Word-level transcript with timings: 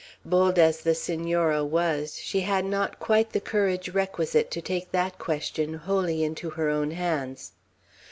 Bold 0.25 0.57
as 0.57 0.81
the 0.81 0.95
Senora 0.95 1.63
was, 1.63 2.17
she 2.17 2.39
had 2.39 2.65
not 2.65 2.99
quite 2.99 3.33
the 3.33 3.39
courage 3.39 3.89
requisite 3.89 4.49
to 4.49 4.59
take 4.59 4.91
that 4.91 5.19
question 5.19 5.75
wholly 5.75 6.23
into 6.23 6.49
her 6.49 6.69
own 6.69 6.89
hands. 6.89 7.51